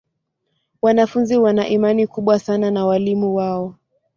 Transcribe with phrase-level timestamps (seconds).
[0.81, 3.75] Wanafunzi wana imani kubwa sana na walimu wao.